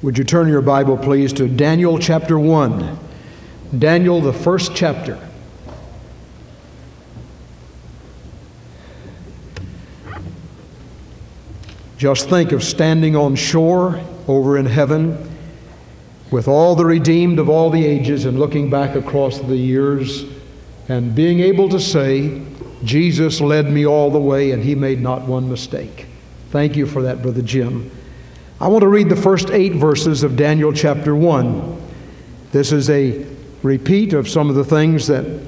[0.00, 2.98] Would you turn your Bible, please, to Daniel chapter 1?
[3.76, 5.18] Daniel, the first chapter.
[11.96, 15.28] Just think of standing on shore over in heaven
[16.30, 20.24] with all the redeemed of all the ages and looking back across the years
[20.88, 22.40] and being able to say,
[22.84, 26.06] Jesus led me all the way and he made not one mistake.
[26.50, 27.90] Thank you for that, Brother Jim.
[28.60, 31.80] I want to read the first eight verses of Daniel chapter 1.
[32.50, 33.24] This is a
[33.62, 35.46] repeat of some of the things that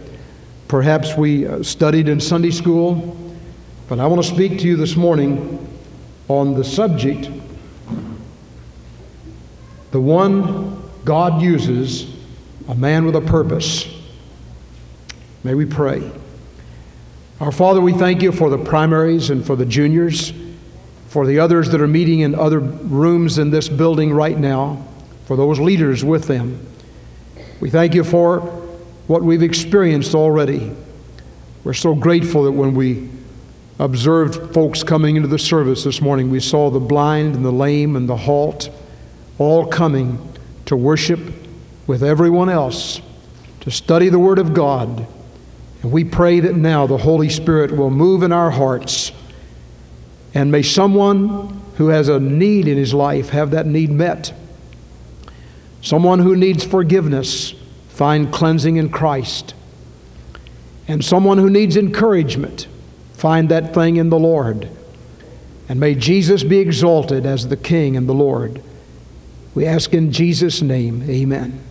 [0.68, 3.16] perhaps we uh, studied in Sunday school,
[3.88, 5.66] but I want to speak to you this morning
[6.28, 7.28] on the subject
[9.90, 12.15] the one God uses,
[12.68, 13.92] a man with a purpose.
[15.42, 16.09] May we pray.
[17.40, 20.32] Our Father, we thank you for the primaries and for the juniors,
[21.10, 24.82] for the others that are meeting in other rooms in this building right now,
[25.27, 26.66] for those leaders with them.
[27.60, 28.40] We thank you for
[29.07, 30.73] what we've experienced already.
[31.62, 33.10] We're so grateful that when we
[33.79, 37.95] observed folks coming into the service this morning, we saw the blind and the lame
[37.95, 38.71] and the halt
[39.38, 40.32] all coming
[40.65, 41.21] to worship
[41.87, 43.02] with everyone else,
[43.60, 45.06] to study the Word of God
[45.82, 49.12] and we pray that now the Holy Spirit will move in our hearts.
[50.34, 54.32] And may someone who has a need in his life have that need met.
[55.82, 57.54] Someone who needs forgiveness
[57.88, 59.54] find cleansing in Christ.
[60.87, 62.66] And someone who needs encouragement
[63.14, 64.69] find that thing in the Lord.
[65.69, 68.62] And may Jesus be exalted as the King and the Lord.
[69.54, 71.62] We ask in Jesus' name, amen.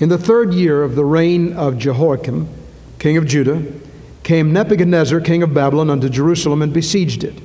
[0.00, 2.48] In the third year of the reign of Jehoiakim,
[2.98, 3.62] king of Judah,
[4.28, 7.40] came Nebuchadnezzar, king of Babylon, unto Jerusalem and besieged it.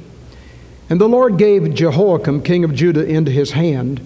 [0.89, 4.05] And the Lord gave Jehoiakim, king of Judah, into his hand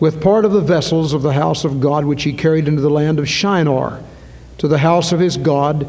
[0.00, 2.88] with part of the vessels of the house of God, which he carried into the
[2.88, 4.02] land of Shinar,
[4.56, 5.86] to the house of his God,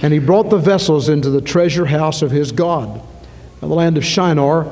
[0.00, 2.96] and he brought the vessels into the treasure house of his God.
[3.62, 4.68] Now, the land of Shinar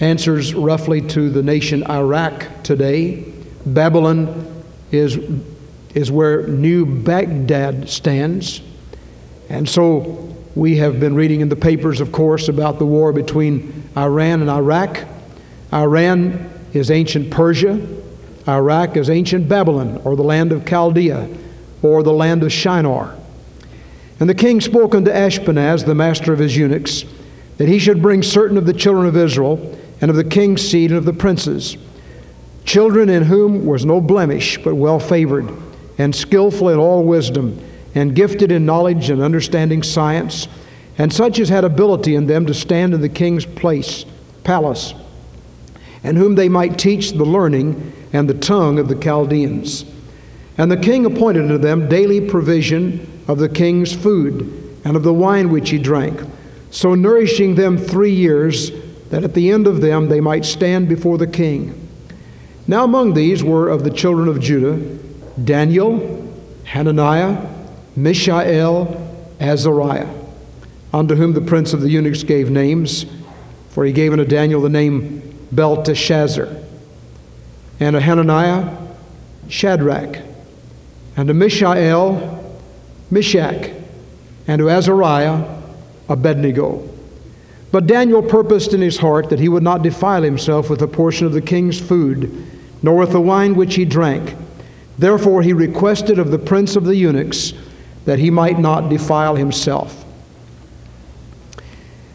[0.00, 3.24] answers roughly to the nation Iraq today.
[3.64, 5.16] Babylon is,
[5.94, 8.62] is where New Baghdad stands.
[9.48, 13.88] And so we have been reading in the papers, of course, about the war between
[13.96, 15.04] Iran and Iraq.
[15.72, 17.86] Iran is ancient Persia,
[18.46, 21.28] Iraq is ancient Babylon, or the land of Chaldea,
[21.82, 23.14] or the land of Shinar.
[24.20, 27.04] And the king spoke unto Ashpenaz, the master of his eunuchs,
[27.58, 30.90] that he should bring certain of the children of Israel, and of the king's seed,
[30.90, 31.76] and of the princes
[32.68, 35.50] children in whom was no blemish, but well favored,
[35.96, 37.58] and skillful in all wisdom,
[37.94, 40.48] and gifted in knowledge and understanding science,
[40.98, 44.04] and such as had ability in them to stand in the king's place,
[44.44, 44.94] palace,
[46.02, 49.84] and whom they might teach the learning and the tongue of the Chaldeans.
[50.56, 55.14] And the king appointed unto them daily provision of the king's food and of the
[55.14, 56.20] wine which he drank,
[56.70, 58.70] so nourishing them three years,
[59.10, 61.88] that at the end of them they might stand before the king.
[62.66, 64.76] Now, among these were of the children of Judah
[65.44, 66.28] Daniel,
[66.64, 67.57] Hananiah,
[67.98, 70.08] Mishael, Azariah,
[70.92, 73.06] unto whom the prince of the eunuchs gave names,
[73.70, 76.48] for he gave unto Daniel the name Belteshazzar,
[77.80, 78.76] and to Hananiah,
[79.48, 80.18] Shadrach,
[81.16, 82.56] and to Mishael,
[83.10, 83.70] Meshach,
[84.46, 85.44] and to Azariah,
[86.08, 86.88] Abednego.
[87.72, 91.26] But Daniel purposed in his heart that he would not defile himself with a portion
[91.26, 92.46] of the king's food
[92.82, 94.36] nor with the wine which he drank.
[94.96, 97.52] Therefore he requested of the prince of the eunuchs
[98.08, 100.02] that he might not defile himself.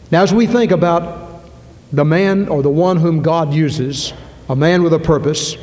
[0.09, 1.43] Now, as we think about
[1.91, 4.11] the man or the one whom God uses,
[4.49, 5.55] a man with a purpose,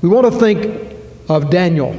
[0.00, 0.94] we want to think
[1.28, 1.98] of Daniel.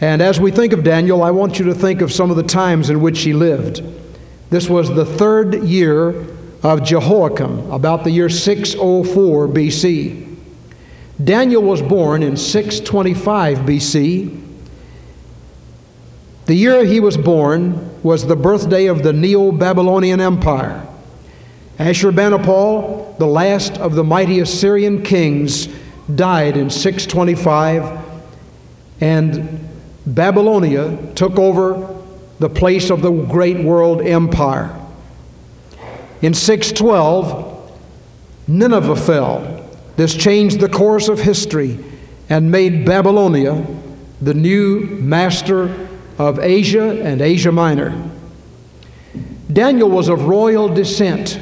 [0.00, 2.42] And as we think of Daniel, I want you to think of some of the
[2.42, 3.80] times in which he lived.
[4.50, 6.26] This was the third year
[6.64, 10.36] of Jehoiakim, about the year 604 BC.
[11.22, 14.47] Daniel was born in 625 BC.
[16.48, 20.88] The year he was born was the birthday of the Neo Babylonian Empire.
[21.78, 25.68] Ashurbanipal, the last of the mighty Assyrian kings,
[26.14, 28.02] died in 625,
[29.02, 29.68] and
[30.06, 31.94] Babylonia took over
[32.38, 34.74] the place of the great world empire.
[36.22, 37.78] In 612,
[38.48, 39.68] Nineveh fell.
[39.96, 41.78] This changed the course of history
[42.30, 43.66] and made Babylonia
[44.22, 45.87] the new master
[46.18, 48.10] of Asia and Asia Minor.
[49.52, 51.40] Daniel was of royal descent.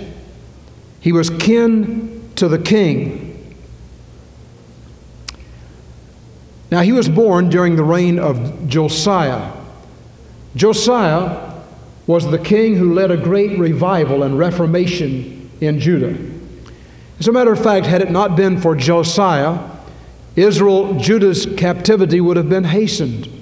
[1.01, 3.57] He was kin to the king.
[6.71, 9.53] Now, he was born during the reign of Josiah.
[10.57, 11.53] Josiah
[12.07, 16.17] was the king who led a great revival and reformation in Judah.
[17.19, 19.59] As a matter of fact, had it not been for Josiah,
[20.35, 23.36] Israel, Judah's captivity would have been hastened.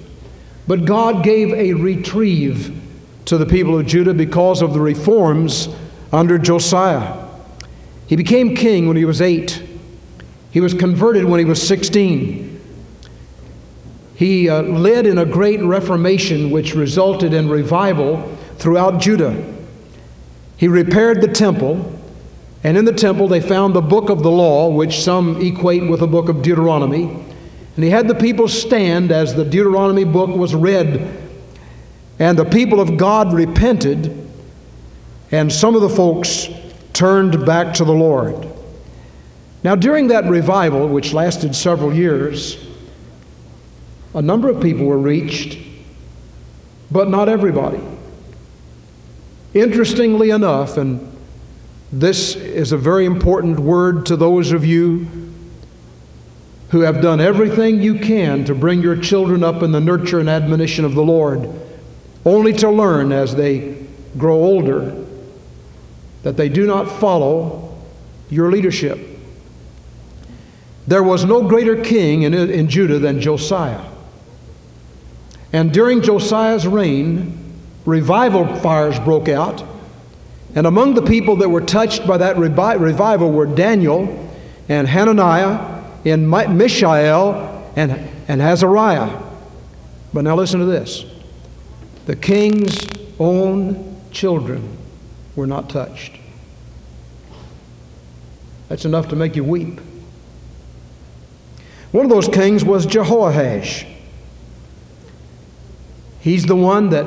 [0.67, 2.81] But God gave a retrieve
[3.25, 5.69] to the people of Judah because of the reforms
[6.11, 7.25] under Josiah.
[8.07, 9.63] He became king when he was eight.
[10.51, 12.61] He was converted when he was 16.
[14.15, 19.53] He uh, led in a great reformation which resulted in revival throughout Judah.
[20.55, 21.99] He repaired the temple,
[22.63, 25.99] and in the temple they found the book of the law, which some equate with
[25.99, 27.24] the book of Deuteronomy.
[27.75, 31.21] And he had the people stand as the Deuteronomy book was read.
[32.19, 34.31] And the people of God repented,
[35.31, 36.47] and some of the folks
[36.93, 38.47] turned back to the Lord.
[39.63, 42.57] Now, during that revival, which lasted several years,
[44.13, 45.57] a number of people were reached,
[46.89, 47.81] but not everybody.
[49.53, 51.17] Interestingly enough, and
[51.91, 55.24] this is a very important word to those of you
[56.75, 60.27] who have done everything you can to bring your children up in the nurture and
[60.27, 61.49] admonition of the Lord,
[62.25, 63.81] only to learn as they
[64.17, 65.05] grow older
[66.23, 67.81] that they do not follow
[68.29, 68.99] your leadership.
[70.85, 73.85] There was no greater king in, in Judah than Josiah.
[75.53, 77.53] And during Josiah's reign,
[77.85, 79.63] revival fires broke out.
[80.55, 84.29] And among the people that were touched by that revi- revival were Daniel
[84.67, 85.74] and Hananiah
[86.05, 87.91] and Mishael and,
[88.27, 89.21] and Azariah.
[90.13, 91.05] But now listen to this
[92.05, 92.87] the king's
[93.19, 94.77] own children
[95.35, 96.13] were not touched.
[98.69, 99.79] That's enough to make you weep.
[101.91, 103.87] One of those kings was Jehoash.
[106.19, 107.05] He's the one that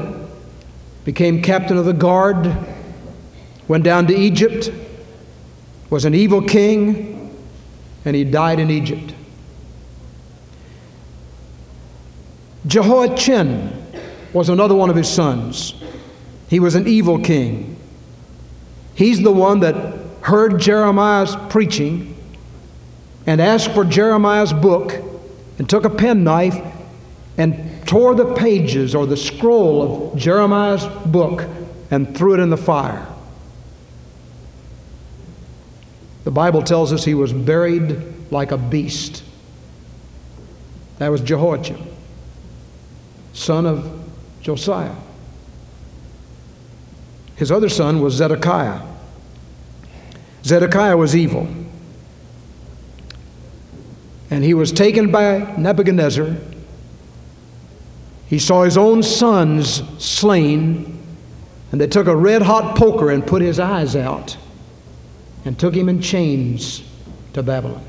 [1.05, 2.57] became captain of the guard,
[3.67, 4.71] went down to Egypt,
[5.91, 7.18] was an evil king,
[8.09, 9.13] and he died in Egypt.
[12.67, 13.85] Jehoiachin
[14.33, 15.75] was another one of his sons.
[16.49, 17.77] He was an evil king.
[18.95, 22.17] He's the one that heard Jeremiah's preaching
[23.27, 24.95] and asked for Jeremiah's book
[25.59, 26.57] and took a penknife
[27.37, 31.45] and tore the pages or the scroll of Jeremiah's book
[31.91, 33.07] and threw it in the fire.
[36.25, 39.23] The Bible tells us he was buried like a beast.
[40.99, 41.83] That was Jehoiachin,
[43.33, 44.07] son of
[44.43, 44.95] Josiah.
[47.37, 48.83] His other son was Zedekiah.
[50.45, 51.47] Zedekiah was evil.
[54.31, 56.37] And he was taken by Nebuchadnezzar
[58.29, 61.03] he saw his own sons slain,
[61.73, 64.37] and they took a red hot poker and put his eyes out
[65.49, 66.83] and took him in chains
[67.33, 67.83] to Babylon.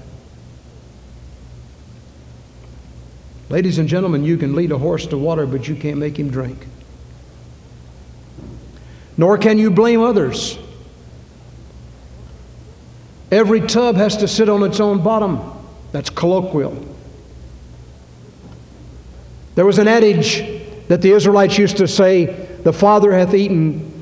[3.49, 6.29] Ladies and gentlemen, you can lead a horse to water, but you can't make him
[6.29, 6.67] drink.
[9.17, 10.57] Nor can you blame others.
[13.29, 15.41] Every tub has to sit on its own bottom.
[15.91, 16.81] That's colloquial.
[19.55, 20.37] There was an adage
[20.87, 22.25] that the Israelites used to say
[22.63, 23.98] the father hath eaten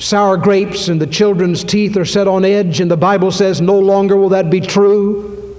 [0.00, 3.78] sour grapes and the children's teeth are set on edge, and the Bible says no
[3.78, 5.56] longer will that be true.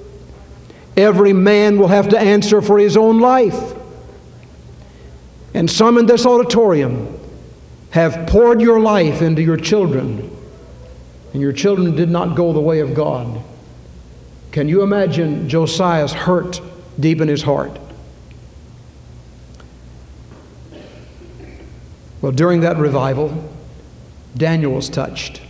[0.97, 3.73] Every man will have to answer for his own life.
[5.53, 7.17] And some in this auditorium
[7.91, 10.35] have poured your life into your children,
[11.33, 13.41] and your children did not go the way of God.
[14.51, 16.59] Can you imagine Josiah's hurt
[16.99, 17.77] deep in his heart?
[22.21, 23.50] Well, during that revival,
[24.35, 25.41] Daniel was touched.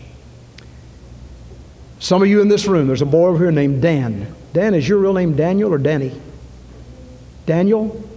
[2.00, 4.36] Some of you in this room, there's a boy over here named Dan.
[4.54, 6.20] Dan, is your real name Daniel or Danny?
[7.46, 8.10] Daniel?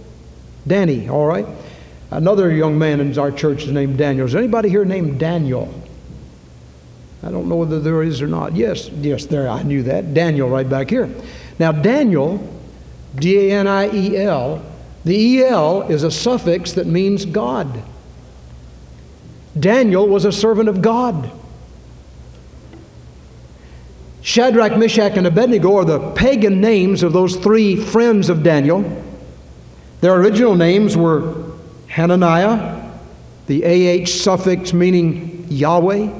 [0.65, 1.45] Danny, all right.
[2.11, 4.25] Another young man in our church is named Daniel.
[4.25, 5.73] Is anybody here named Daniel?
[7.23, 8.55] I don't know whether there is or not.
[8.55, 10.13] Yes, yes, there, I knew that.
[10.13, 11.09] Daniel, right back here.
[11.57, 12.37] Now, Daniel,
[13.15, 14.63] D A N I E L,
[15.03, 17.83] the E L is a suffix that means God.
[19.57, 21.31] Daniel was a servant of God.
[24.21, 29.03] Shadrach, Meshach, and Abednego are the pagan names of those three friends of Daniel.
[30.01, 31.51] Their original names were
[31.87, 32.91] Hananiah,
[33.47, 36.11] the AH suffix meaning Yahweh,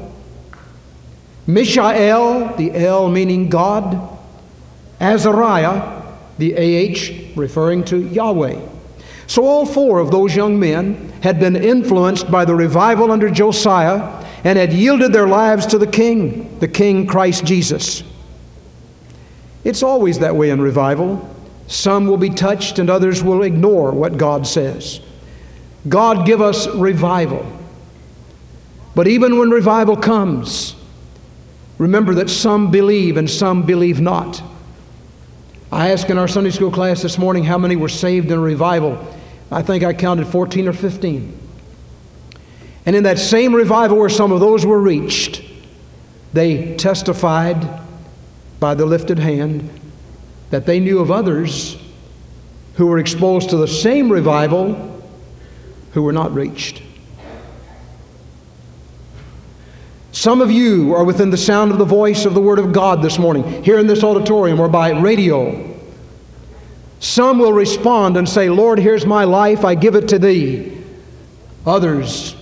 [1.48, 4.18] Mishael, the L meaning God,
[5.00, 6.04] Azariah,
[6.38, 8.60] the AH referring to Yahweh.
[9.28, 14.24] So all four of those young men had been influenced by the revival under Josiah
[14.44, 18.04] and had yielded their lives to the King, the King Christ Jesus.
[19.64, 21.28] It's always that way in revival.
[21.66, 25.00] Some will be touched and others will ignore what God says.
[25.90, 27.44] God give us revival.
[28.94, 30.76] But even when revival comes,
[31.80, 34.44] remember that some believe and some believe not.
[35.72, 39.04] I asked in our Sunday school class this morning how many were saved in revival.
[39.56, 41.40] I think I counted 14 or 15.
[42.86, 45.42] And in that same revival where some of those were reached,
[46.34, 47.66] they testified
[48.60, 49.70] by the lifted hand
[50.50, 51.82] that they knew of others
[52.74, 55.02] who were exposed to the same revival
[55.94, 56.82] who were not reached.
[60.12, 63.02] Some of you are within the sound of the voice of the Word of God
[63.02, 65.75] this morning, here in this auditorium or by radio.
[67.00, 70.76] Some will respond and say, Lord, here's my life, I give it to Thee.
[71.66, 72.36] Others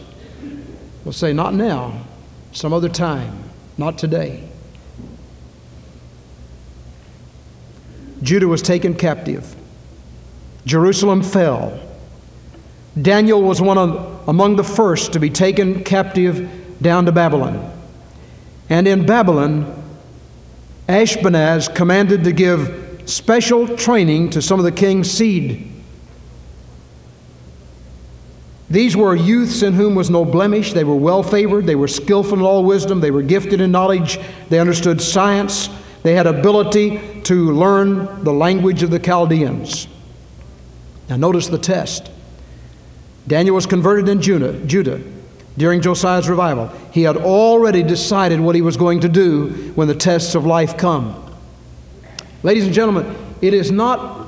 [1.05, 2.01] will say, Not now,
[2.51, 3.43] some other time,
[3.77, 4.47] not today.
[8.21, 9.55] Judah was taken captive,
[10.65, 11.79] Jerusalem fell.
[13.01, 16.47] Daniel was one of, among the first to be taken captive
[16.79, 17.71] down to Babylon.
[18.69, 19.83] And in Babylon,
[20.87, 25.69] Ashpenaz commanded to give special training to some of the king's seed.
[28.69, 30.73] These were youths in whom was no blemish.
[30.73, 31.65] They were well favored.
[31.65, 33.01] They were skillful in all wisdom.
[33.01, 34.19] They were gifted in knowledge.
[34.49, 35.69] They understood science.
[36.01, 39.87] They had ability to learn the language of the Chaldeans.
[41.07, 42.09] Now, notice the test.
[43.27, 44.53] Daniel was converted in Judah.
[44.65, 45.01] Judah
[45.57, 46.67] during Josiah's revival.
[46.91, 50.77] He had already decided what he was going to do when the tests of life
[50.77, 51.22] come.
[52.43, 54.27] Ladies and gentlemen, it is not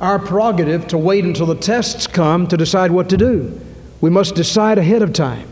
[0.00, 3.58] our prerogative to wait until the tests come to decide what to do.
[4.00, 5.48] We must decide ahead of time.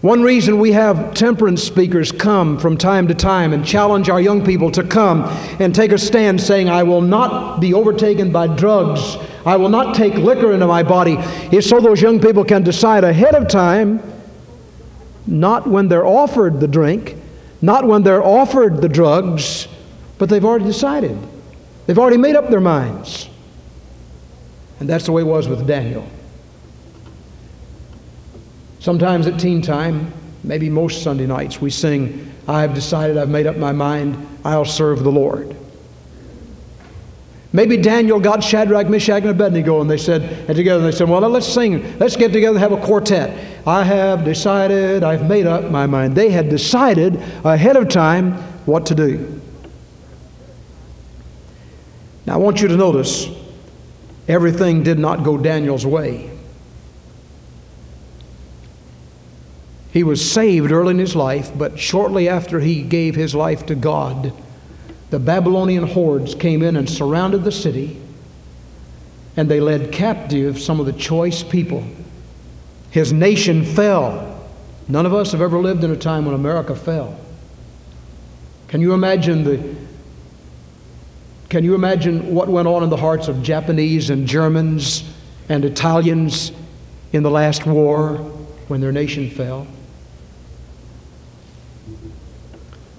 [0.00, 4.44] One reason we have temperance speakers come from time to time and challenge our young
[4.44, 5.24] people to come
[5.58, 9.16] and take a stand saying, I will not be overtaken by drugs
[9.48, 11.16] I will not take liquor into my body,
[11.52, 14.02] is so those young people can decide ahead of time,
[15.26, 17.16] not when they're offered the drink,
[17.60, 19.68] not when they're offered the drugs,
[20.18, 21.18] but they've already decided.
[21.86, 23.28] They've already made up their minds.
[24.80, 26.06] And that's the way it was with Daniel.
[28.78, 30.12] Sometimes at teen time,
[30.44, 34.64] maybe most Sunday nights, we sing, I have decided, I've made up my mind, I'll
[34.64, 35.56] serve the Lord.
[37.52, 41.20] Maybe Daniel got Shadrach, Meshach, and Abednego, and they said, and together they said, Well,
[41.28, 43.66] let's sing, let's get together and have a quartet.
[43.66, 46.14] I have decided, I've made up my mind.
[46.14, 48.34] They had decided ahead of time
[48.66, 49.40] what to do.
[52.26, 53.26] Now, I want you to notice
[54.26, 56.30] everything did not go Daniel's way.
[59.90, 63.74] He was saved early in his life, but shortly after he gave his life to
[63.74, 64.34] God,
[65.10, 68.00] the Babylonian hordes came in and surrounded the city,
[69.36, 71.84] and they led captive some of the choice people.
[72.90, 74.46] His nation fell.
[74.88, 77.18] None of us have ever lived in a time when America fell.
[78.68, 79.76] Can you imagine the
[81.48, 85.02] can you imagine what went on in the hearts of Japanese and Germans
[85.48, 86.52] and Italians
[87.14, 88.16] in the last war
[88.68, 89.66] when their nation fell?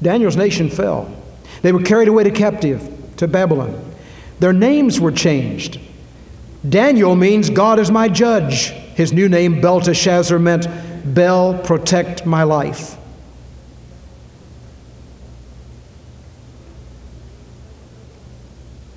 [0.02, 1.14] Daniel's nation fell.
[1.62, 3.94] They were carried away to captive to Babylon.
[4.40, 5.80] Their names were changed.
[6.68, 8.70] Daniel means God is my judge.
[8.96, 10.68] His new name, Belteshazzar, meant
[11.14, 12.98] Bel, protect my life.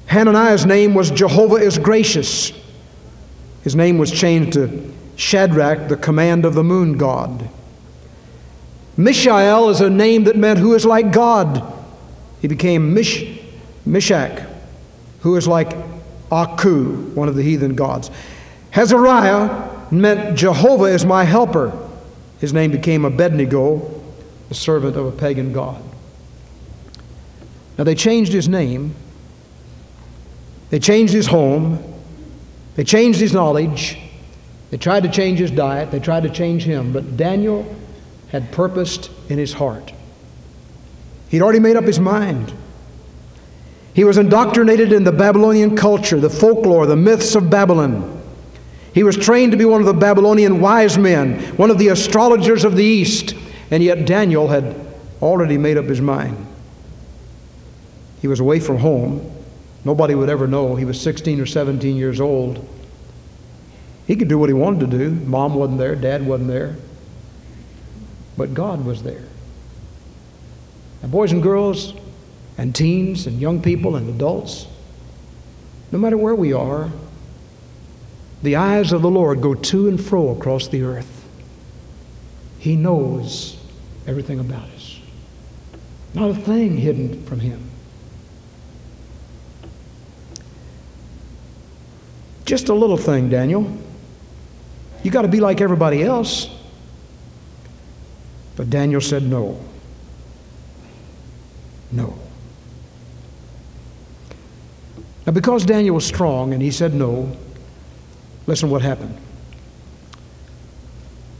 [0.06, 2.52] Hananiah's name was Jehovah is gracious.
[3.62, 7.48] His name was changed to Shadrach, the command of the moon god.
[8.96, 11.71] Mishael is a name that meant who is like God.
[12.42, 13.24] He became Mish,
[13.86, 14.44] Mishak,
[15.20, 15.72] who is like
[16.32, 18.10] Aku, one of the heathen gods.
[18.74, 21.72] Azariah meant Jehovah is my helper.
[22.40, 24.02] His name became Abednego,
[24.48, 25.80] the servant of a pagan god.
[27.78, 28.96] Now they changed his name,
[30.70, 31.78] they changed his home,
[32.74, 33.98] they changed his knowledge,
[34.70, 37.76] they tried to change his diet, they tried to change him, but Daniel
[38.30, 39.92] had purposed in his heart
[41.32, 42.52] He'd already made up his mind.
[43.94, 48.22] He was indoctrinated in the Babylonian culture, the folklore, the myths of Babylon.
[48.92, 52.64] He was trained to be one of the Babylonian wise men, one of the astrologers
[52.64, 53.34] of the East.
[53.70, 54.76] And yet Daniel had
[55.22, 56.36] already made up his mind.
[58.20, 59.34] He was away from home.
[59.86, 60.76] Nobody would ever know.
[60.76, 62.68] He was 16 or 17 years old.
[64.06, 65.12] He could do what he wanted to do.
[65.12, 66.76] Mom wasn't there, dad wasn't there.
[68.36, 69.24] But God was there.
[71.02, 71.94] And boys and girls,
[72.56, 74.66] and teens, and young people, and adults,
[75.90, 76.90] no matter where we are,
[78.42, 81.28] the eyes of the Lord go to and fro across the earth.
[82.58, 83.56] He knows
[84.06, 85.00] everything about us,
[86.14, 87.68] not a thing hidden from Him.
[92.44, 93.78] Just a little thing, Daniel.
[95.02, 96.48] You got to be like everybody else.
[98.56, 99.58] But Daniel said no.
[101.92, 102.18] No.
[105.26, 107.36] Now, because Daniel was strong and he said no,
[108.46, 109.16] listen what happened.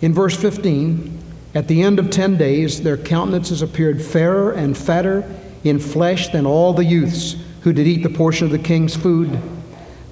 [0.01, 1.21] In verse 15,
[1.55, 5.25] at the end of 10 days, their countenances appeared fairer and fatter
[5.65, 9.41] in flesh than all the youths who did eat the portion of the king's food.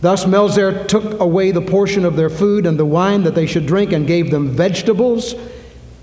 [0.01, 3.67] Thus Melzar took away the portion of their food and the wine that they should
[3.67, 5.35] drink and gave them vegetables.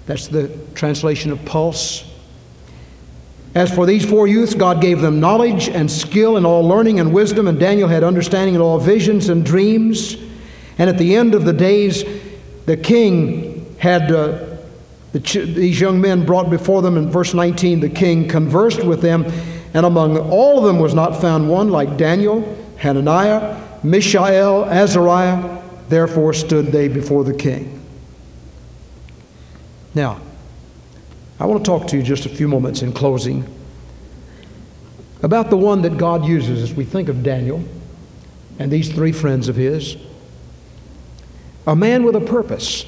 [0.06, 2.04] That's the translation of pulse.
[3.58, 7.12] As for these four youths, God gave them knowledge and skill in all learning and
[7.12, 10.16] wisdom, and Daniel had understanding in all visions and dreams.
[10.78, 12.04] And at the end of the days,
[12.68, 14.58] the king had uh,
[15.12, 16.98] the ch- these young men brought before them.
[16.98, 19.26] In verse 19, the king conversed with them,
[19.74, 25.64] and among all of them was not found one like Daniel, Hananiah, Mishael, Azariah.
[25.90, 27.84] Therefore stood they before the king.
[29.96, 30.22] Now,
[31.40, 33.46] I want to talk to you just a few moments in closing
[35.22, 37.64] about the one that God uses as we think of Daniel
[38.60, 39.98] and these three friends of his.
[41.68, 42.86] A man with a purpose.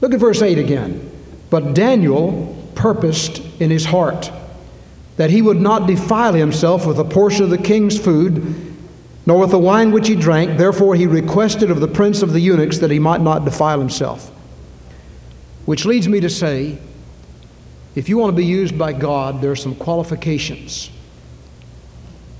[0.00, 1.10] Look at verse 8 again.
[1.50, 4.30] But Daniel purposed in his heart
[5.16, 8.74] that he would not defile himself with a portion of the king's food,
[9.26, 10.56] nor with the wine which he drank.
[10.56, 14.30] Therefore, he requested of the prince of the eunuchs that he might not defile himself.
[15.66, 16.78] Which leads me to say
[17.94, 20.90] if you want to be used by God, there are some qualifications.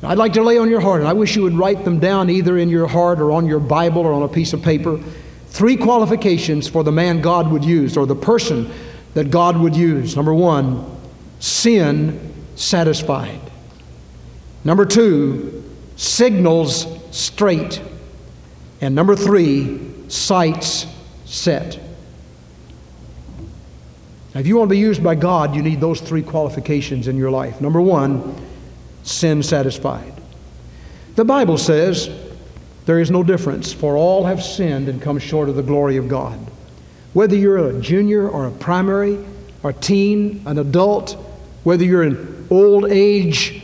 [0.03, 2.31] I'd like to lay on your heart, and I wish you would write them down
[2.31, 4.99] either in your heart or on your Bible or on a piece of paper.
[5.49, 8.71] Three qualifications for the man God would use or the person
[9.15, 10.17] that God would use.
[10.17, 10.99] Number one,
[11.41, 13.41] sin satisfied.
[14.65, 15.65] Number two,
[15.97, 17.83] signals straight.
[18.81, 20.87] And number three, sights
[21.27, 21.79] set.
[24.35, 27.17] Now, if you want to be used by God, you need those three qualifications in
[27.17, 27.61] your life.
[27.61, 28.37] Number one,
[29.03, 30.13] sin satisfied.
[31.17, 32.09] The Bible says
[32.87, 36.09] there is no difference, for all have sinned and come short of the glory of
[36.09, 36.39] God.
[37.13, 39.19] Whether you're a junior or a primary,
[39.63, 41.13] or a teen, an adult,
[41.65, 43.63] whether you're in old age,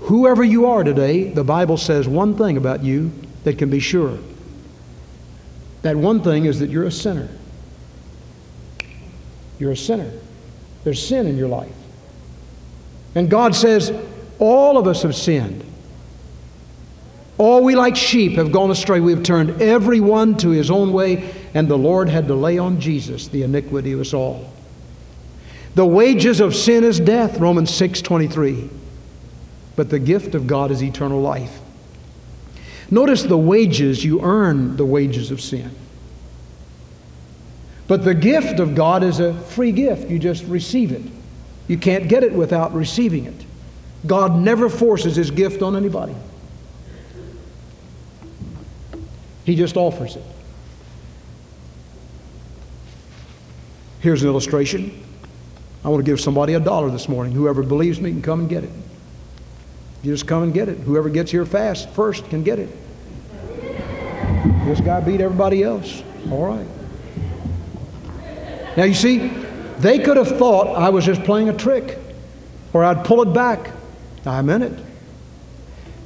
[0.00, 3.12] whoever you are today, the Bible says one thing about you
[3.44, 4.18] that can be sure.
[5.82, 7.28] That one thing is that you're a sinner.
[9.64, 10.12] You're a sinner.
[10.84, 11.72] There's sin in your life.
[13.14, 13.90] And God says,
[14.38, 15.64] all of us have sinned.
[17.38, 19.00] All we like sheep have gone astray.
[19.00, 22.58] We have turned every one to his own way, and the Lord had to lay
[22.58, 24.52] on Jesus the iniquity of us all.
[25.76, 28.68] The wages of sin is death, Romans 6 23.
[29.76, 31.58] But the gift of God is eternal life.
[32.90, 35.74] Notice the wages, you earn the wages of sin.
[37.86, 40.10] But the gift of God is a free gift.
[40.10, 41.02] You just receive it.
[41.68, 43.44] You can't get it without receiving it.
[44.06, 46.14] God never forces his gift on anybody,
[49.44, 50.24] he just offers it.
[54.00, 55.02] Here's an illustration.
[55.82, 57.32] I want to give somebody a dollar this morning.
[57.32, 58.70] Whoever believes me can come and get it.
[60.02, 60.78] You just come and get it.
[60.80, 62.68] Whoever gets here fast first can get it.
[64.66, 66.02] This guy beat everybody else.
[66.30, 66.66] All right.
[68.76, 69.28] Now, you see,
[69.78, 71.98] they could have thought I was just playing a trick
[72.72, 73.70] or I'd pull it back.
[74.26, 74.72] I meant it.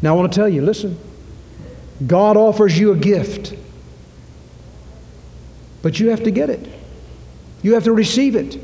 [0.03, 0.99] Now, I want to tell you listen,
[2.07, 3.55] God offers you a gift,
[5.83, 6.69] but you have to get it.
[7.63, 8.61] You have to receive it.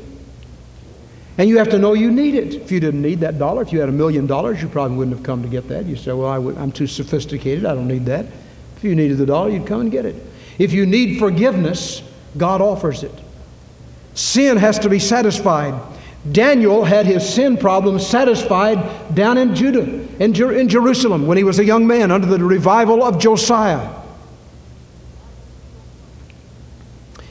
[1.37, 2.53] And you have to know you need it.
[2.53, 5.17] If you didn't need that dollar, if you had a million dollars, you probably wouldn't
[5.17, 5.85] have come to get that.
[5.85, 7.65] You say, Well, I am too sophisticated.
[7.65, 8.25] I don't need that.
[8.77, 10.15] If you needed the dollar, you'd come and get it.
[10.59, 12.01] If you need forgiveness,
[12.37, 13.11] God offers it.
[14.15, 15.79] Sin has to be satisfied.
[16.31, 21.43] Daniel had his sin problem satisfied down in Judah, in, Jer- in Jerusalem, when he
[21.43, 23.93] was a young man under the revival of Josiah.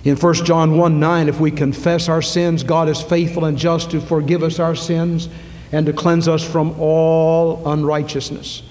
[0.05, 3.91] In 1 John 1 9, if we confess our sins, God is faithful and just
[3.93, 5.31] to forgive us our sins
[5.73, 8.63] and to cleanse us from all unrighteousness.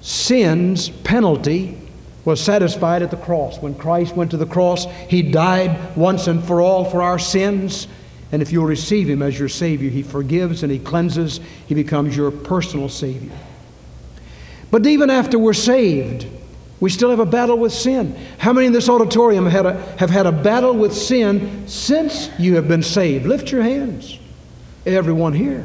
[0.00, 1.81] Sin's penalty
[2.24, 3.58] was satisfied at the cross.
[3.60, 7.88] When Christ went to the cross, He died once and for all for our sins.
[8.30, 11.40] And if you'll receive Him as your Savior, He forgives and He cleanses.
[11.66, 13.32] He becomes your personal Savior.
[14.70, 16.26] But even after we're saved,
[16.80, 18.16] we still have a battle with sin.
[18.38, 22.30] How many in this auditorium have had a, have had a battle with sin since
[22.38, 23.26] you have been saved?
[23.26, 24.18] Lift your hands.
[24.86, 25.64] Everyone here.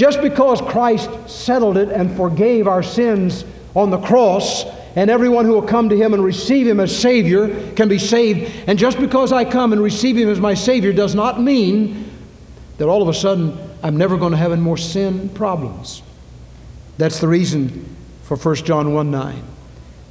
[0.00, 3.44] Just because Christ settled it and forgave our sins
[3.76, 4.64] on the cross,
[4.96, 8.50] and everyone who will come to Him and receive Him as Savior can be saved,
[8.66, 12.10] and just because I come and receive Him as my Savior does not mean
[12.78, 16.02] that all of a sudden I'm never going to have any more sin problems.
[16.96, 19.42] That's the reason for 1 John 1 9.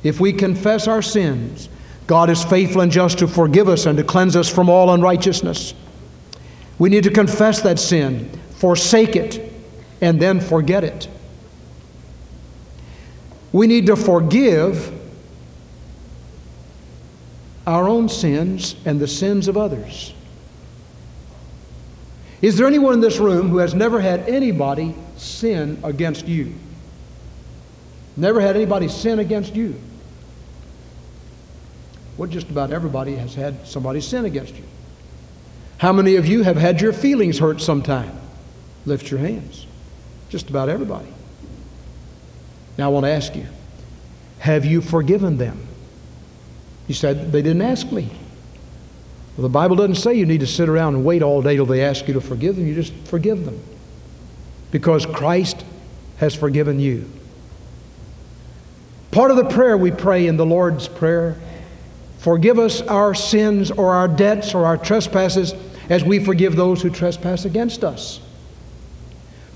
[0.03, 1.67] If we confess our sins,
[2.05, 5.73] God is faithful and just to forgive us and to cleanse us from all unrighteousness.
[6.77, 9.48] We need to confess that sin, forsake it,
[10.01, 11.07] and then forget it.
[13.51, 14.93] We need to forgive
[17.65, 20.13] our own sins and the sins of others.
[22.41, 26.55] Is there anyone in this room who has never had anybody sin against you?
[28.15, 29.79] Never had anybody sin against you?
[32.17, 34.63] Well, just about everybody has had somebody sin against you.
[35.77, 38.11] How many of you have had your feelings hurt sometime?
[38.85, 39.65] Lift your hands.
[40.29, 41.11] Just about everybody.
[42.77, 43.47] Now, I want to ask you
[44.39, 45.67] have you forgiven them?
[46.87, 48.09] You said they didn't ask me.
[49.35, 51.65] Well, the Bible doesn't say you need to sit around and wait all day till
[51.65, 52.65] they ask you to forgive them.
[52.67, 53.61] You just forgive them
[54.71, 55.63] because Christ
[56.17, 57.09] has forgiven you.
[59.11, 61.35] Part of the prayer we pray in the Lord's Prayer
[62.19, 65.53] forgive us our sins or our debts or our trespasses
[65.89, 68.19] as we forgive those who trespass against us.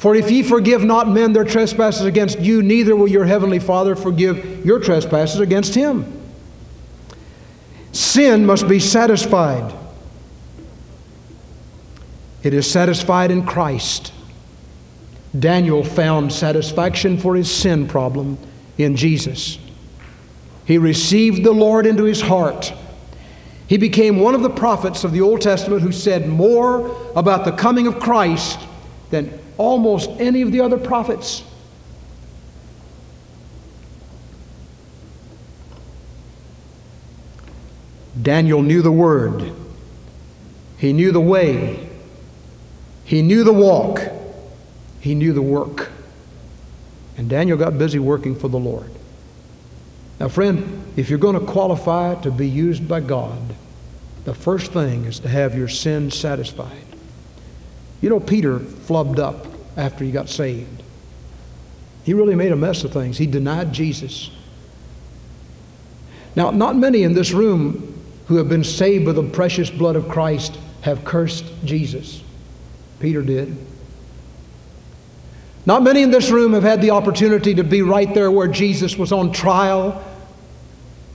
[0.04, 3.96] For if ye forgive not men their trespasses against you, neither will your heavenly Father
[3.96, 6.20] forgive your trespasses against him.
[7.94, 9.74] Sin must be satisfied.
[12.44, 14.12] It is satisfied in Christ.
[15.40, 18.38] Daniel found satisfaction for his sin problem
[18.78, 19.58] in Jesus.
[20.66, 22.74] He received the Lord into his heart.
[23.68, 27.54] He became one of the prophets of the Old Testament who said more about the
[27.54, 28.60] coming of Christ
[29.10, 31.44] than almost any of the other prophets.
[38.22, 39.52] Daniel knew the word,
[40.78, 41.90] he knew the way,
[43.04, 44.02] he knew the walk,
[45.00, 45.90] he knew the work.
[47.18, 48.90] And Daniel got busy working for the Lord.
[50.20, 53.56] Now, friend, if you're going to qualify to be used by God,
[54.26, 56.93] the first thing is to have your sin satisfied.
[58.04, 60.84] You know, Peter flubbed up after he got saved.
[62.04, 63.18] He really made a mess of things.
[63.18, 64.30] He denied Jesus.
[66.36, 70.10] Now, not many in this room who have been saved by the precious blood of
[70.10, 72.22] Christ have cursed Jesus.
[73.00, 73.56] Peter did.
[75.66, 78.98] Not many in this room have had the opportunity to be right there where Jesus
[78.98, 80.04] was on trial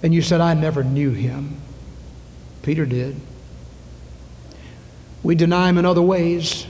[0.02, 1.60] and you said, I never knew him.
[2.62, 3.20] Peter did.
[5.22, 6.66] We deny him in other ways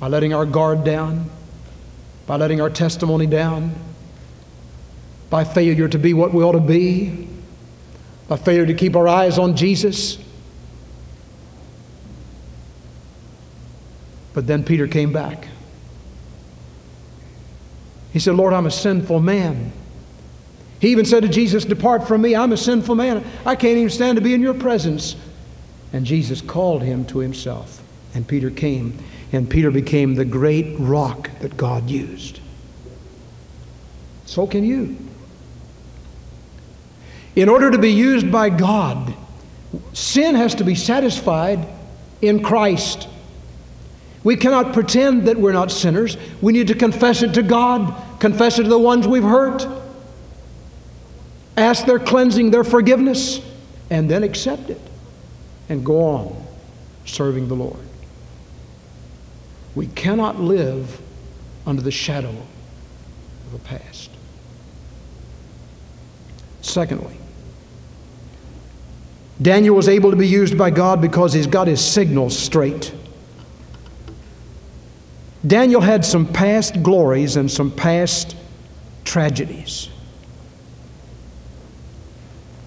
[0.00, 1.30] by letting our guard down,
[2.26, 3.74] by letting our testimony down,
[5.30, 7.28] by failure to be what we ought to be,
[8.28, 10.18] by failure to keep our eyes on Jesus.
[14.32, 15.48] But then Peter came back.
[18.12, 19.72] He said, Lord, I'm a sinful man.
[20.80, 23.24] He even said to Jesus, Depart from me, I'm a sinful man.
[23.44, 25.16] I can't even stand to be in your presence.
[25.92, 27.82] And Jesus called him to himself.
[28.14, 28.98] And Peter came
[29.34, 32.38] and Peter became the great rock that God used.
[34.26, 34.96] So can you.
[37.34, 39.12] In order to be used by God,
[39.92, 41.66] sin has to be satisfied
[42.22, 43.08] in Christ.
[44.22, 46.16] We cannot pretend that we're not sinners.
[46.40, 49.66] We need to confess it to God, confess it to the ones we've hurt,
[51.56, 53.40] ask their cleansing, their forgiveness,
[53.90, 54.80] and then accept it
[55.68, 56.46] and go on
[57.04, 57.80] serving the Lord.
[59.74, 61.00] We cannot live
[61.66, 62.30] under the shadow
[63.46, 64.10] of the past.
[66.60, 67.16] Secondly,
[69.42, 72.94] Daniel was able to be used by God because he's got his signals straight.
[75.46, 78.36] Daniel had some past glories and some past
[79.04, 79.88] tragedies.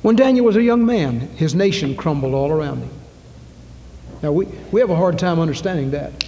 [0.01, 2.91] When Daniel was a young man, his nation crumbled all around him.
[4.21, 6.23] Now, we, we have a hard time understanding that.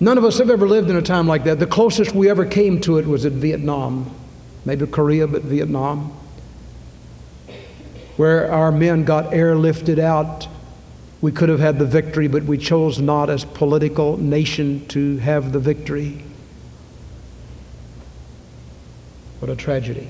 [0.00, 1.58] None of us have ever lived in a time like that.
[1.58, 4.14] The closest we ever came to it was at Vietnam,
[4.64, 6.16] maybe Korea, but Vietnam,
[8.16, 10.46] where our men got airlifted out.
[11.20, 15.50] We could have had the victory, but we chose not as political nation to have
[15.52, 16.22] the victory.
[19.40, 20.08] What a tragedy.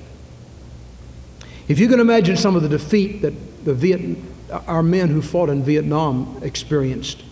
[1.67, 4.19] If you can imagine some of the defeat that the Viet,
[4.67, 7.23] our men who fought in Vietnam experienced,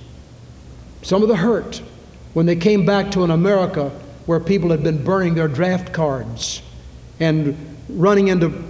[1.03, 1.83] some of the hurt,
[2.37, 3.88] when they came back to an America
[4.27, 6.61] where people had been burning their draft cards
[7.18, 7.57] and
[7.88, 8.62] running into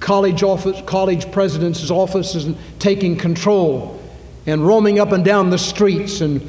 [0.00, 4.02] college office, college presidents' offices and taking control
[4.46, 6.40] and roaming up and down the streets and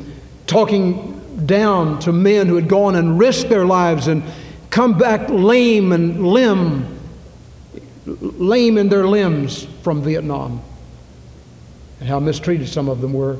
[0.46, 4.24] talking down to men who had gone and risked their lives and
[4.70, 6.98] come back lame and limb,
[8.06, 10.62] lame in their limbs from Vietnam,
[12.00, 13.36] and how mistreated some of them were,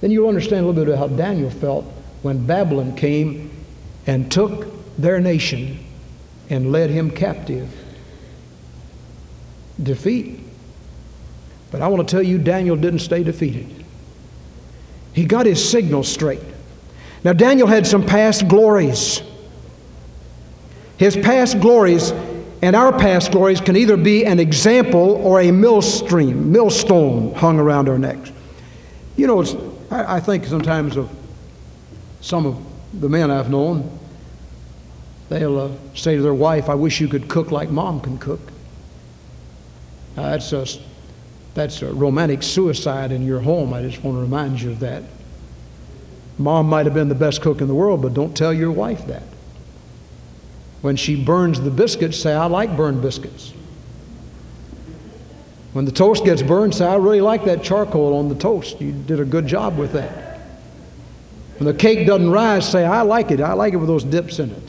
[0.00, 1.84] then you'll understand a little bit of how Daniel felt
[2.22, 3.50] when Babylon came
[4.06, 5.78] and took their nation
[6.50, 7.70] and led him captive.
[9.82, 10.40] Defeat.
[11.70, 13.84] But I want to tell you, Daniel didn't stay defeated.
[15.12, 16.42] He got his signal straight.
[17.24, 19.22] Now, Daniel had some past glories.
[20.96, 22.12] His past glories
[22.62, 27.88] and our past glories can either be an example or a millstream, millstone hung around
[27.88, 28.32] our necks.
[29.16, 31.10] You know, I, I think sometimes of
[32.20, 32.56] some of
[33.00, 33.98] the men I've known,
[35.28, 38.40] they'll uh, say to their wife, I wish you could cook like mom can cook.
[40.16, 40.66] Uh, that's, a,
[41.54, 43.72] that's a romantic suicide in your home.
[43.72, 45.02] I just want to remind you of that.
[46.38, 49.06] Mom might have been the best cook in the world, but don't tell your wife
[49.06, 49.22] that.
[50.82, 53.52] When she burns the biscuits, say, I like burned biscuits.
[55.72, 58.80] When the toast gets burned, say, I really like that charcoal on the toast.
[58.80, 60.27] You did a good job with that.
[61.58, 63.40] When the cake doesn't rise, say, I like it.
[63.40, 64.62] I like it with those dips in it.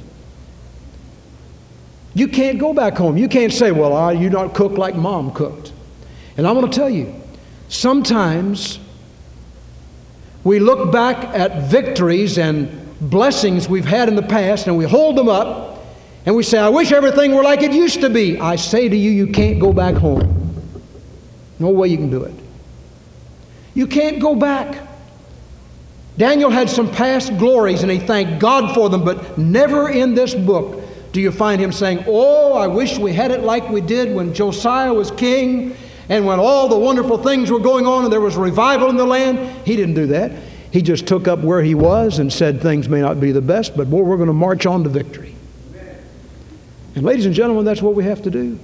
[2.15, 3.15] You can't go back home.
[3.15, 5.71] You can't say, well, I, you don't cook like mom cooked.
[6.35, 7.13] And I want to tell you,
[7.67, 8.79] sometimes
[10.43, 15.15] we look back at victories and blessings we've had in the past and we hold
[15.15, 15.85] them up
[16.25, 18.39] and we say, I wish everything were like it used to be.
[18.39, 20.35] I say to you, you can't go back home.
[21.59, 22.33] No way you can do it.
[23.73, 24.88] You can't go back.
[26.19, 30.35] Daniel had some past glories and he thanked God for them, but never in this
[30.35, 34.13] book do you find him saying, Oh, I wish we had it like we did
[34.13, 35.77] when Josiah was king
[36.09, 39.05] and when all the wonderful things were going on and there was revival in the
[39.05, 39.65] land.
[39.65, 40.33] He didn't do that.
[40.71, 43.77] He just took up where he was and said things may not be the best,
[43.77, 45.37] but boy, we're going to march on to victory.
[46.95, 48.59] And ladies and gentlemen, that's what we have to do.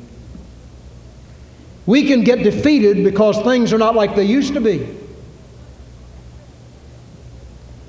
[1.85, 5.04] We can get defeated because things are not like they used to be.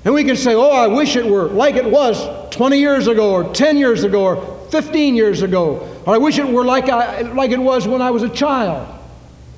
[0.07, 3.33] And we can say, oh, I wish it were like it was 20 years ago,
[3.33, 7.23] or 10 years ago, or 15 years ago, or I wish it were like, I,
[7.23, 8.87] like it was when I was a child.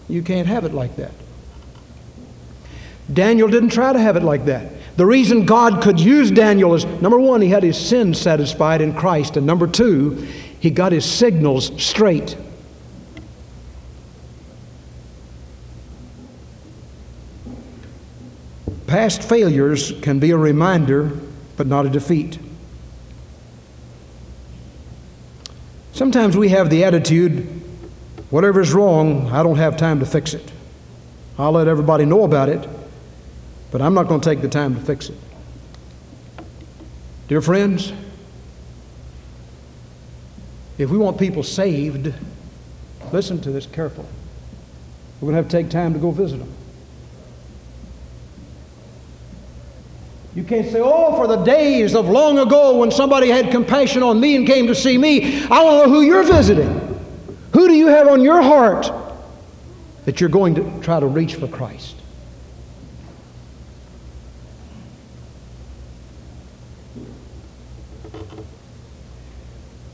[0.08, 1.12] You can't have it like that.
[3.14, 4.72] Daniel didn't try to have it like that.
[4.98, 8.94] The reason God could use Daniel is number one, he had his sins satisfied in
[8.96, 10.28] Christ, and number two,
[10.60, 12.36] he got his signals straight.
[18.90, 21.12] Past failures can be a reminder,
[21.58, 22.40] but not a defeat.
[25.94, 27.48] Sometimes we have the attitude
[28.32, 30.52] whatever's wrong, I don't have time to fix it.
[31.38, 32.68] I'll let everybody know about it,
[33.70, 35.18] but I'm not going to take the time to fix it.
[37.28, 37.94] Dear friends,
[40.80, 42.12] if we want people saved,
[43.12, 44.08] listen to this carefully.
[45.22, 46.52] We're going to have to take time to go visit them.
[50.36, 54.20] You can't say, oh, for the days of long ago when somebody had compassion on
[54.20, 55.44] me and came to see me.
[55.46, 56.68] I want to know who you're visiting.
[57.54, 58.92] Who do you have on your heart
[60.06, 61.96] that you're going to try to reach for Christ?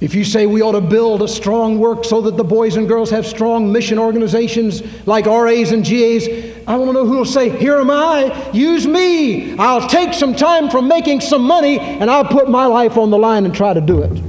[0.01, 2.87] If you say we ought to build a strong work so that the boys and
[2.87, 6.27] girls have strong mission organizations like RAs and GAs,
[6.67, 9.57] I want to know who will say, Here am I, use me.
[9.57, 13.17] I'll take some time from making some money and I'll put my life on the
[13.17, 14.23] line and try to do it.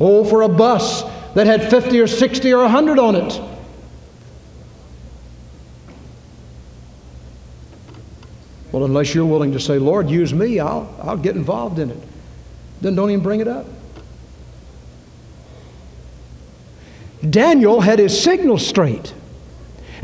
[0.00, 1.02] Oh, for a bus
[1.34, 3.40] that had 50 or 60 or 100 on it.
[8.72, 11.98] Well, unless you're willing to say, Lord, use me, I'll, I'll get involved in it.
[12.80, 13.66] Then don't even bring it up.
[17.30, 19.14] Daniel had his signal straight.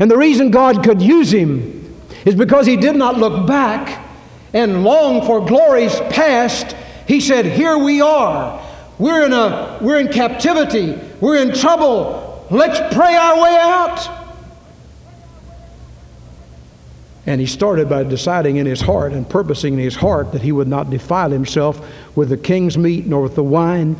[0.01, 4.03] And the reason God could use him is because he did not look back
[4.51, 6.75] and long for glories past.
[7.07, 8.67] He said, Here we are.
[8.97, 10.99] We're in, a, we're in captivity.
[11.19, 12.47] We're in trouble.
[12.49, 14.25] Let's pray our way out.
[17.27, 20.51] And he started by deciding in his heart and purposing in his heart that he
[20.51, 21.79] would not defile himself
[22.15, 23.95] with the king's meat, nor with the wine,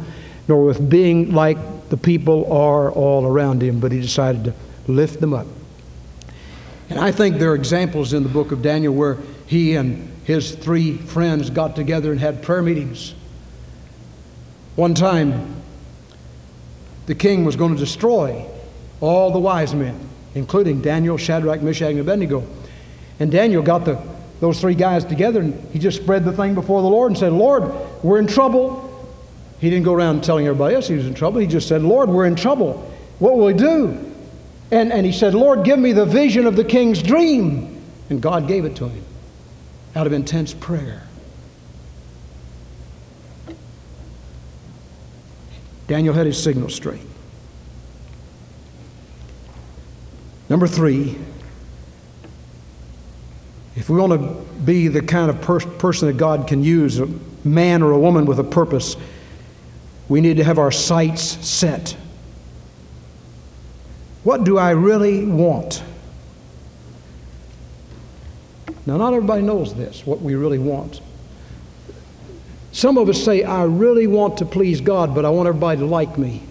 [0.48, 4.54] nor with being like the people are all around him, but he decided to
[4.88, 5.46] lift them up.
[6.92, 10.54] And I think there are examples in the book of Daniel where he and his
[10.54, 13.16] three friends got together and had prayer meetings.
[14.76, 15.56] One time,
[17.06, 18.46] the king was going to destroy
[19.00, 19.98] all the wise men,
[20.36, 22.46] including Daniel, Shadrach, Meshach, and Abednego.
[23.22, 23.98] And Daniel got the,
[24.42, 27.32] those three guys together and he just spread the thing before the Lord and said,
[27.32, 27.72] Lord,
[28.04, 29.10] we're in trouble.
[29.62, 31.40] He didn't go around telling everybody else he was in trouble.
[31.40, 32.92] He just said, Lord, we're in trouble.
[33.20, 34.11] What will we do?
[34.72, 37.84] And, and he said, Lord, give me the vision of the king's dream.
[38.10, 39.04] And God gave it to him
[39.96, 41.04] out of intense prayer.
[45.88, 47.02] Daniel had his signal straight.
[50.48, 51.18] Number three,
[53.76, 57.08] if we want to be the kind of per- person that God can use, a
[57.44, 58.96] man or a woman with a purpose,
[60.08, 61.96] we need to have our sights set.
[64.24, 65.84] What do I really want?
[68.86, 71.02] Now, not everybody knows this, what we really want.
[72.72, 75.86] Some of us say, I really want to please God, but I want everybody to
[75.86, 76.44] like me.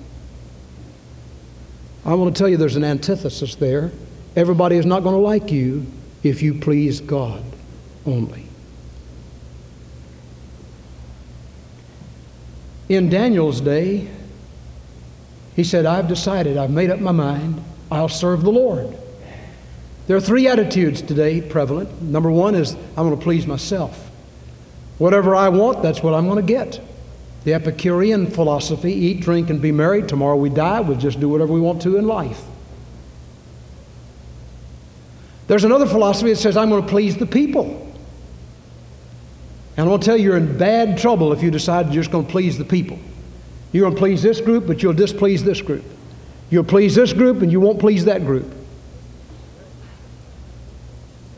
[2.05, 3.91] I want to tell you there's an antithesis there.
[4.37, 5.87] Everybody is not going to like you
[6.23, 7.43] if you please God
[8.07, 8.47] only.
[12.89, 14.09] In Daniel's day,
[15.61, 18.97] he said, I've decided, I've made up my mind, I'll serve the Lord.
[20.07, 22.01] There are three attitudes today prevalent.
[22.01, 24.11] Number one is, I'm going to please myself.
[24.97, 26.81] Whatever I want, that's what I'm going to get.
[27.45, 30.03] The Epicurean philosophy eat, drink, and be merry.
[30.03, 30.81] Tomorrow we die.
[30.81, 32.41] We'll just do whatever we want to in life.
[35.47, 37.67] There's another philosophy that says, I'm going to please the people.
[39.77, 42.11] And I'm going to tell you, you're in bad trouble if you decide you're just
[42.11, 42.99] going to please the people.
[43.73, 45.85] You're going to please this group, but you'll displease this group.
[46.51, 48.53] You'll please this group, and you won't please that group.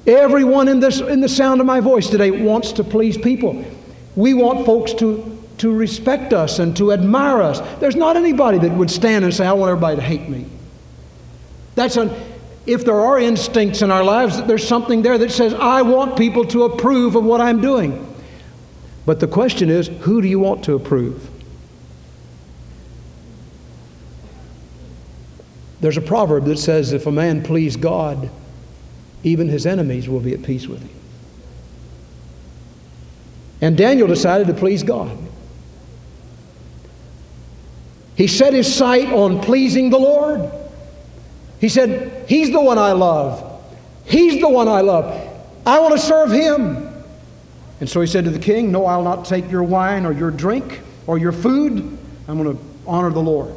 [0.07, 3.65] Everyone in, this, in the sound of my voice today wants to please people.
[4.17, 7.61] We want folks to, to respect us and to admire us.
[7.79, 10.47] There's not anybody that would stand and say, I want everybody to hate me.
[11.75, 12.11] That's an,
[12.67, 16.45] if there are instincts in our lives, there's something there that says, I want people
[16.47, 18.09] to approve of what I'm doing.
[19.07, 21.29] But the question is, who do you want to approve?
[25.83, 28.31] There's a proverb that says, if a man please God,
[29.25, 30.91] even his enemies will be at peace with him.
[33.61, 35.19] And Daniel decided to please God.
[38.15, 40.49] He set his sight on pleasing the Lord.
[41.61, 43.61] He said, He's the one I love.
[44.05, 45.31] He's the one I love.
[45.67, 47.05] I want to serve him.
[47.81, 50.31] And so he said to the king, No, I'll not take your wine or your
[50.31, 51.99] drink or your food.
[52.29, 53.57] I'm going to honor the Lord.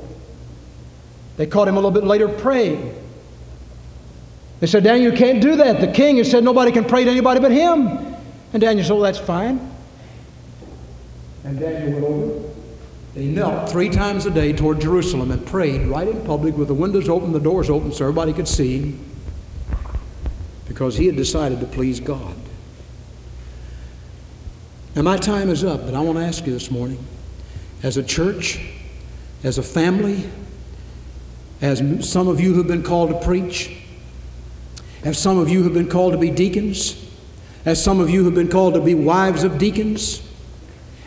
[1.37, 3.01] They caught him a little bit later praying.
[4.59, 5.81] They said, Daniel, you can't do that.
[5.81, 8.15] The king has said nobody can pray to anybody but him.
[8.53, 9.71] And Daniel said, Well, that's fine.
[11.43, 12.49] And Daniel went over.
[13.15, 16.73] They knelt three times a day toward Jerusalem and prayed right in public with the
[16.73, 18.99] windows open, the doors open, so everybody could see,
[20.67, 22.35] because he had decided to please God.
[24.95, 27.05] Now, my time is up, but I want to ask you this morning
[27.83, 28.59] as a church,
[29.43, 30.29] as a family,
[31.65, 33.75] as some of you who've been called to preach,
[35.04, 37.10] as some of you who've been called to be deacons,
[37.65, 40.21] as some of you who've been called to be wives of deacons,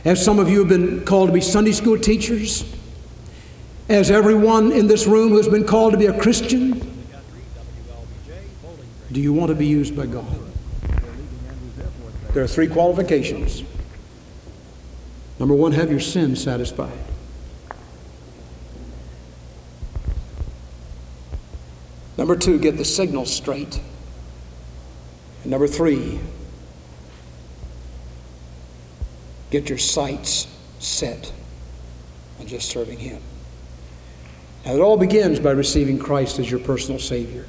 [0.04, 2.64] as some of you have been called to be Sunday school teachers,
[3.88, 6.80] as everyone in this room who's been called to be a Christian,
[9.12, 10.26] do you want to be used by God?
[12.34, 13.62] There are three qualifications.
[15.38, 16.98] Number one, have your sins satisfied.
[22.18, 23.80] Number two, get the signal straight.
[25.42, 26.18] And number three,
[29.50, 30.48] get your sights
[30.80, 31.32] set
[32.40, 33.22] on just serving Him.
[34.66, 37.46] Now, it all begins by receiving Christ as your personal Savior.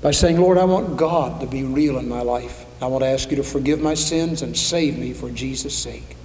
[0.00, 2.64] By saying, Lord, I want God to be real in my life.
[2.80, 6.16] I want to ask you to forgive my sins and save me for Jesus' sake.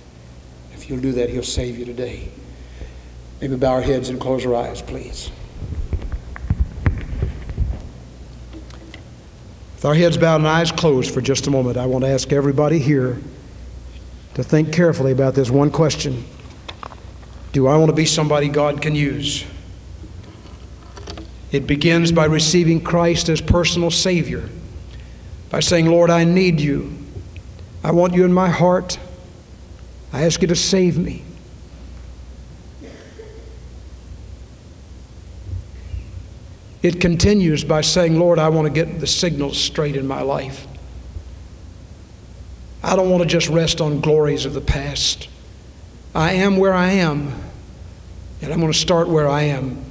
[0.75, 2.29] If you'll do that, He'll save you today.
[3.41, 5.31] Maybe bow our heads and close our eyes, please.
[9.75, 12.31] With our heads bowed and eyes closed for just a moment, I want to ask
[12.31, 13.19] everybody here
[14.35, 16.25] to think carefully about this one question
[17.51, 19.45] Do I want to be somebody God can use?
[21.51, 24.49] It begins by receiving Christ as personal Savior,
[25.49, 26.97] by saying, Lord, I need you.
[27.83, 28.97] I want you in my heart.
[30.13, 31.24] I ask you to save me.
[36.85, 40.67] It continues by saying, Lord, I want to get the signals straight in my life.
[42.83, 45.27] I don't want to just rest on glories of the past.
[46.13, 47.33] I am where I am,
[48.39, 49.83] and I'm going to start where I am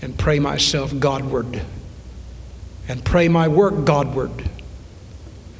[0.00, 1.60] and pray myself Godward
[2.88, 4.48] and pray my work Godward.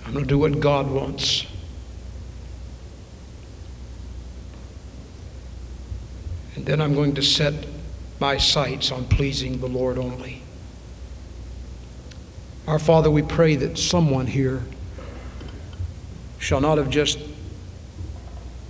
[0.07, 1.45] I'm going to do what God wants.
[6.57, 7.74] And then I'm going to set
[8.21, 10.43] my sights on pleasing the Lord only.
[12.67, 14.62] Our Father, we pray that someone here
[16.39, 17.19] shall not have just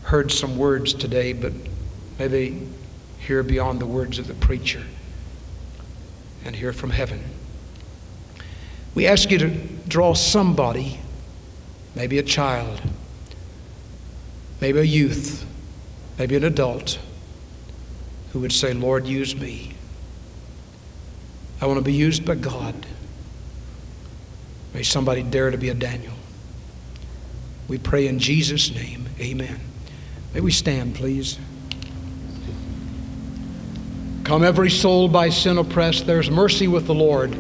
[0.05, 1.53] heard some words today, but
[2.18, 2.59] may they
[3.18, 4.82] hear beyond the words of the preacher
[6.45, 7.22] and hear from heaven.
[8.95, 9.49] We ask you to
[9.88, 11.01] draw somebody,
[11.95, 12.80] maybe a child,
[14.61, 15.47] maybe a youth,
[16.18, 16.99] maybe an adult
[18.35, 19.72] who would say, Lord, use me.
[21.61, 22.74] I want to be used by God.
[24.74, 26.14] May somebody dare to be a Daniel.
[27.68, 29.07] We pray in Jesus' name.
[29.20, 29.61] Amen.
[30.35, 31.39] May we stand, please.
[34.24, 37.32] Come, every soul by sin oppressed, there's mercy with the Lord.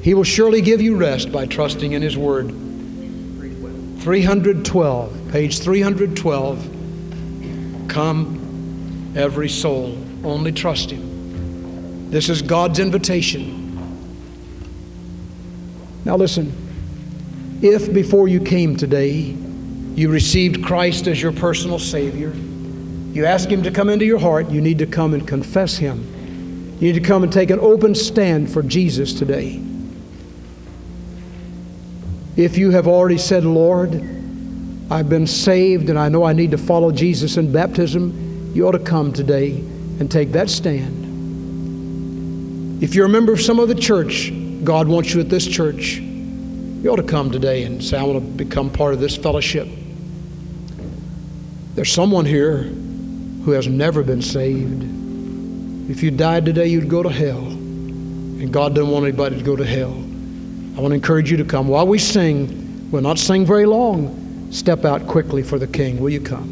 [0.00, 2.48] He will surely give you rest by trusting in His word.
[4.00, 7.86] 312, page 312.
[7.88, 9.98] Come, every soul.
[10.24, 12.10] Only trust Him.
[12.10, 13.62] This is God's invitation.
[16.04, 16.52] Now, listen.
[17.62, 19.36] If before you came today,
[19.94, 24.50] you received Christ as your personal Savior, you ask Him to come into your heart,
[24.50, 26.76] you need to come and confess Him.
[26.80, 29.62] You need to come and take an open stand for Jesus today.
[32.36, 33.94] If you have already said, Lord,
[34.90, 38.72] I've been saved and I know I need to follow Jesus in baptism, you ought
[38.72, 39.62] to come today
[40.00, 41.02] and take that stand.
[42.82, 44.32] If you're a member of some other church,
[44.64, 48.18] God wants you at this church, you ought to come today and say, I want
[48.18, 49.68] to become part of this fellowship.
[51.74, 52.64] There's someone here
[53.44, 54.82] who has never been saved.
[55.90, 57.38] If you died today, you'd go to hell.
[57.38, 59.92] And God doesn't want anybody to go to hell.
[59.92, 61.68] I want to encourage you to come.
[61.68, 64.50] While we sing, we'll not sing very long.
[64.50, 66.00] Step out quickly for the King.
[66.00, 66.51] Will you come?